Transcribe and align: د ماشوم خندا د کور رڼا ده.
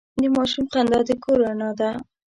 د 0.21 0.23
ماشوم 0.35 0.65
خندا 0.71 0.99
د 1.07 1.09
کور 1.23 1.37
رڼا 1.45 1.69
ده. 1.79 1.89